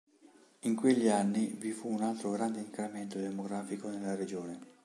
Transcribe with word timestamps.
In 0.61 0.73
quegli 0.75 1.09
anni 1.09 1.55
vi 1.59 1.69
fu 1.69 1.87
un 1.89 2.01
altro 2.01 2.31
grande 2.31 2.59
incremento 2.59 3.19
demografico 3.19 3.87
nella 3.89 4.15
regione. 4.15 4.57